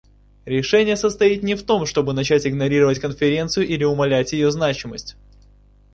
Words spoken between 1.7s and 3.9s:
чтобы начать игнорировать Конференцию или